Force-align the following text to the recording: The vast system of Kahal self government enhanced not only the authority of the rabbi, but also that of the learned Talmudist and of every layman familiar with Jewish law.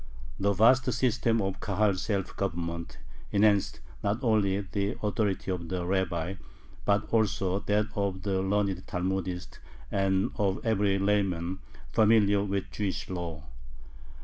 The 0.39 0.51
vast 0.53 0.91
system 0.93 1.43
of 1.43 1.59
Kahal 1.59 1.93
self 1.95 2.35
government 2.35 2.97
enhanced 3.31 3.81
not 4.03 4.17
only 4.23 4.61
the 4.61 4.97
authority 5.03 5.51
of 5.51 5.69
the 5.69 5.85
rabbi, 5.85 6.37
but 6.85 7.07
also 7.13 7.59
that 7.59 7.85
of 7.95 8.23
the 8.23 8.41
learned 8.41 8.87
Talmudist 8.87 9.59
and 9.91 10.31
of 10.37 10.57
every 10.65 10.97
layman 10.97 11.59
familiar 11.93 12.43
with 12.43 12.71
Jewish 12.71 13.11
law. 13.11 13.43